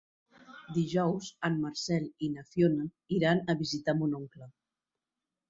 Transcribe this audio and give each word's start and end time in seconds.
Dijous 0.77 1.27
en 1.49 1.59
Marcel 1.65 2.07
i 2.29 2.31
na 2.37 2.47
Fiona 2.55 2.89
iran 3.19 3.45
a 3.55 3.59
visitar 3.61 3.97
mon 4.01 4.19
oncle. 4.23 4.51